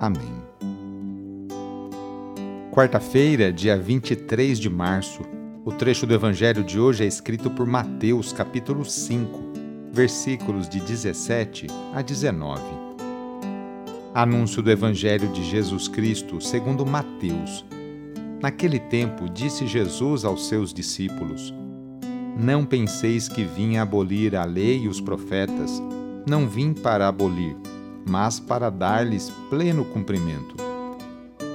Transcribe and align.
Amém. 0.00 0.32
Quarta-feira, 2.72 3.52
dia 3.52 3.76
23 3.76 4.58
de 4.58 4.70
março. 4.70 5.20
O 5.62 5.72
trecho 5.72 6.06
do 6.06 6.14
evangelho 6.14 6.64
de 6.64 6.80
hoje 6.80 7.04
é 7.04 7.06
escrito 7.06 7.50
por 7.50 7.66
Mateus, 7.66 8.32
capítulo 8.32 8.82
5, 8.82 9.92
versículos 9.92 10.70
de 10.70 10.80
17 10.80 11.66
a 11.94 12.00
19. 12.00 12.62
Anúncio 14.14 14.62
do 14.62 14.70
evangelho 14.70 15.28
de 15.32 15.44
Jesus 15.44 15.86
Cristo, 15.86 16.40
segundo 16.40 16.86
Mateus. 16.86 17.62
Naquele 18.40 18.78
tempo, 18.78 19.28
disse 19.28 19.66
Jesus 19.66 20.24
aos 20.24 20.48
seus 20.48 20.72
discípulos: 20.72 21.52
Não 22.38 22.64
penseis 22.64 23.28
que 23.28 23.44
vim 23.44 23.76
abolir 23.76 24.34
a 24.34 24.46
lei 24.46 24.84
e 24.84 24.88
os 24.88 24.98
profetas. 24.98 25.70
Não 26.26 26.48
vim 26.48 26.72
para 26.72 27.06
abolir, 27.06 27.54
mas 28.06 28.40
para 28.40 28.70
dar-lhes 28.70 29.30
pleno 29.48 29.84
cumprimento. 29.84 30.54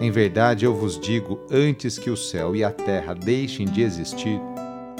Em 0.00 0.10
verdade 0.10 0.64
eu 0.64 0.74
vos 0.74 0.98
digo: 0.98 1.38
antes 1.50 1.98
que 1.98 2.10
o 2.10 2.16
céu 2.16 2.56
e 2.56 2.64
a 2.64 2.70
terra 2.70 3.14
deixem 3.14 3.66
de 3.66 3.82
existir, 3.82 4.40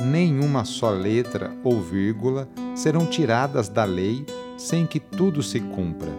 nenhuma 0.00 0.64
só 0.64 0.90
letra 0.90 1.52
ou 1.64 1.80
vírgula 1.80 2.48
serão 2.74 3.06
tiradas 3.06 3.68
da 3.68 3.84
lei 3.84 4.24
sem 4.56 4.86
que 4.86 5.00
tudo 5.00 5.42
se 5.42 5.60
cumpra. 5.60 6.10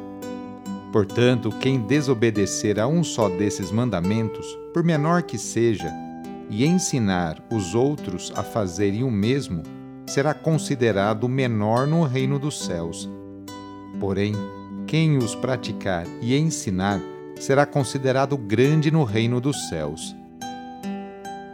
Portanto, 0.91 1.49
quem 1.59 1.79
desobedecer 1.79 2.79
a 2.79 2.85
um 2.85 3.03
só 3.03 3.27
desses 3.27 3.71
mandamentos, 3.71 4.45
por 4.73 4.83
menor 4.83 5.23
que 5.23 5.37
seja, 5.37 5.91
e 6.49 6.65
ensinar 6.65 7.43
os 7.51 7.73
outros 7.73 8.31
a 8.35 8.43
fazerem 8.43 9.03
o 9.03 9.09
mesmo, 9.09 9.63
será 10.05 10.33
considerado 10.33 11.27
menor 11.27 11.87
no 11.87 12.03
reino 12.03 12.37
dos 12.37 12.63
céus. 12.63 13.09
Porém, 13.99 14.35
quem 14.93 15.17
os 15.17 15.33
praticar 15.33 16.05
e 16.21 16.37
ensinar 16.37 17.01
será 17.39 17.65
considerado 17.65 18.37
grande 18.37 18.91
no 18.91 19.03
reino 19.03 19.41
dos 19.41 19.67
céus. 19.67 20.15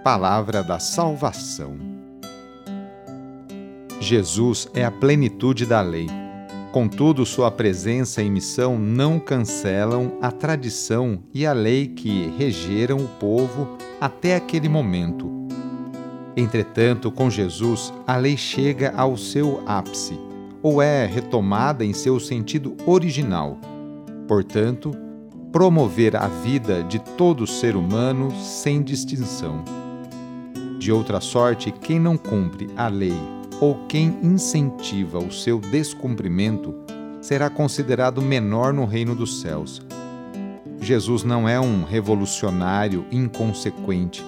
Palavra 0.04 0.62
da 0.62 0.78
Salvação 0.78 1.78
Jesus 3.98 4.68
é 4.74 4.84
a 4.84 4.92
plenitude 4.92 5.66
da 5.66 5.80
lei. 5.80 6.08
Contudo, 6.74 7.26
sua 7.26 7.50
presença 7.50 8.22
e 8.22 8.30
missão 8.30 8.78
não 8.78 9.18
cancelam 9.18 10.18
a 10.22 10.34
tradição 10.34 11.24
e 11.34 11.46
a 11.46 11.54
lei 11.54 11.88
que 11.88 12.34
regeram 12.38 12.98
o 12.98 13.08
povo 13.08 13.78
até 14.02 14.36
aquele 14.36 14.68
momento. 14.68 15.32
Entretanto, 16.36 17.10
com 17.10 17.30
Jesus, 17.30 17.94
a 18.06 18.18
lei 18.18 18.36
chega 18.36 18.94
ao 18.98 19.16
seu 19.16 19.64
ápice 19.66 20.28
ou 20.62 20.82
é 20.82 21.06
retomada 21.06 21.86
em 21.86 21.94
seu 21.94 22.20
sentido 22.20 22.76
original. 22.86 23.58
Portanto, 24.28 24.92
promover 25.52 26.16
a 26.16 26.28
vida 26.28 26.84
de 26.84 27.00
todo 27.00 27.48
ser 27.48 27.76
humano 27.76 28.32
sem 28.42 28.82
distinção. 28.82 29.64
De 30.78 30.92
outra 30.92 31.20
sorte, 31.20 31.72
quem 31.72 32.00
não 32.00 32.18
cumpre 32.18 32.70
a 32.78 32.88
lei 32.88 33.18
ou 33.60 33.76
quem 33.88 34.18
incentiva 34.22 35.18
o 35.18 35.32
seu 35.32 35.60
descumprimento 35.60 36.74
será 37.22 37.50
considerado 37.50 38.22
menor 38.22 38.72
no 38.72 38.86
reino 38.86 39.14
dos 39.14 39.42
céus. 39.42 39.82
Jesus 40.82 41.24
não 41.24 41.50
é 41.50 41.60
um 41.60 41.84
revolucionário 41.84 43.06
inconsequente. 43.12 44.24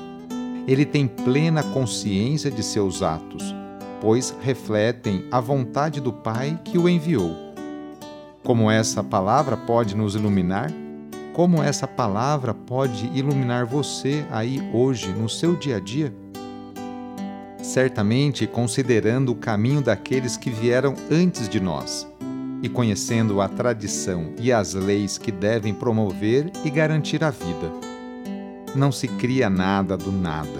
Ele 0.67 0.85
tem 0.85 1.07
plena 1.07 1.63
consciência 1.63 2.51
de 2.51 2.61
seus 2.61 3.01
atos 3.01 3.60
pois 4.01 4.35
refletem 4.41 5.25
a 5.31 5.39
vontade 5.39 6.01
do 6.01 6.11
Pai 6.11 6.59
que 6.65 6.77
o 6.77 6.89
enviou. 6.89 7.35
Como 8.43 8.71
essa 8.71 9.03
palavra 9.03 9.55
pode 9.55 9.95
nos 9.95 10.15
iluminar? 10.15 10.71
Como 11.33 11.61
essa 11.61 11.87
palavra 11.87 12.53
pode 12.53 13.05
iluminar 13.13 13.65
você 13.65 14.25
aí 14.31 14.59
hoje, 14.73 15.09
no 15.09 15.29
seu 15.29 15.55
dia 15.55 15.77
a 15.77 15.79
dia? 15.79 16.11
Certamente 17.61 18.47
considerando 18.47 19.31
o 19.31 19.35
caminho 19.35 19.81
daqueles 19.81 20.35
que 20.35 20.49
vieram 20.49 20.95
antes 21.09 21.47
de 21.47 21.59
nós 21.59 22.07
e 22.63 22.67
conhecendo 22.67 23.39
a 23.39 23.47
tradição 23.47 24.33
e 24.39 24.51
as 24.51 24.73
leis 24.73 25.19
que 25.19 25.31
devem 25.31 25.73
promover 25.73 26.51
e 26.65 26.69
garantir 26.71 27.23
a 27.23 27.29
vida. 27.29 27.71
Não 28.75 28.91
se 28.91 29.07
cria 29.07 29.49
nada 29.49 29.95
do 29.95 30.11
nada, 30.11 30.59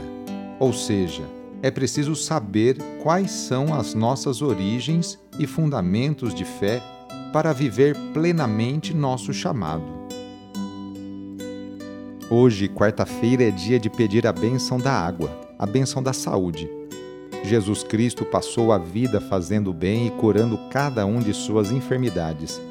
ou 0.59 0.72
seja, 0.72 1.23
é 1.62 1.70
preciso 1.70 2.16
saber 2.16 2.78
quais 3.04 3.32
são 3.32 3.74
as 3.74 3.94
nossas 3.94 4.42
origens 4.42 5.20
e 5.38 5.46
fundamentos 5.46 6.34
de 6.34 6.44
fé 6.44 6.82
para 7.32 7.54
viver 7.54 7.96
plenamente 8.14 8.94
nosso 8.94 9.32
chamado. 9.32 10.02
Hoje, 12.30 12.68
quarta-feira, 12.68 13.44
é 13.44 13.52
dia 13.52 13.80
de 13.80 13.90
pedir 13.90 14.26
a 14.26 14.32
bênção 14.32 14.78
da 14.78 14.92
água, 14.92 15.30
a 15.60 15.66
bênção 15.66 16.02
da 16.02 16.14
saúde. 16.14 16.70
Jesus 17.44 17.84
Cristo 17.84 18.24
passou 18.24 18.72
a 18.72 18.78
vida 18.78 19.20
fazendo 19.20 19.74
bem 19.74 20.08
e 20.08 20.12
curando 20.12 20.58
cada 20.70 21.06
um 21.06 21.20
de 21.20 21.34
suas 21.34 21.72
enfermidades, 21.72 22.62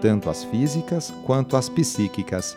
tanto 0.00 0.30
as 0.30 0.44
físicas 0.44 1.12
quanto 1.24 1.56
as 1.56 1.68
psíquicas. 1.68 2.56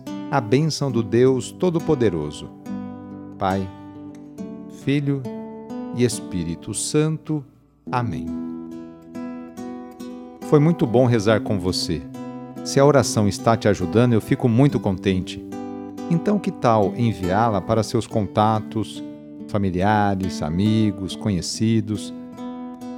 a 0.31 0.41
bênção 0.41 0.89
do 0.89 1.03
Deus 1.03 1.51
Todo-Poderoso. 1.51 2.49
Pai, 3.37 3.69
Filho 4.83 5.21
e 5.95 6.03
Espírito 6.03 6.73
Santo. 6.73 7.45
Amém. 7.91 8.25
Foi 10.43 10.59
muito 10.59 10.87
bom 10.87 11.05
rezar 11.05 11.41
com 11.41 11.59
você. 11.59 12.01
Se 12.63 12.79
a 12.79 12.85
oração 12.85 13.27
está 13.27 13.57
te 13.57 13.67
ajudando, 13.67 14.13
eu 14.13 14.21
fico 14.21 14.47
muito 14.47 14.79
contente. 14.79 15.43
Então, 16.09 16.39
que 16.39 16.51
tal 16.51 16.93
enviá-la 16.95 17.61
para 17.61 17.83
seus 17.83 18.07
contatos? 18.07 19.03
familiares, 19.51 20.41
amigos, 20.41 21.15
conhecidos. 21.15 22.13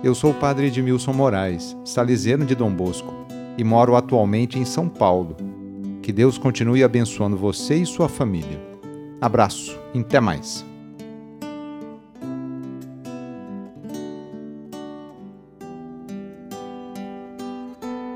Eu 0.04 0.14
sou 0.14 0.32
o 0.32 0.36
padre 0.36 0.68
Edmilson 0.68 1.12
Moraes, 1.12 1.76
salesiano 1.84 2.46
de 2.46 2.54
Dom 2.54 2.70
Bosco, 2.70 3.12
e 3.58 3.64
moro 3.64 3.96
atualmente 3.96 4.60
em 4.60 4.66
São 4.66 4.88
Paulo. 4.88 5.36
Que 6.04 6.12
Deus 6.12 6.38
continue 6.38 6.84
abençoando 6.84 7.38
você 7.38 7.76
e 7.76 7.86
sua 7.86 8.10
família. 8.10 8.62
Abraço, 9.22 9.80
até 9.98 10.20
mais. 10.20 10.66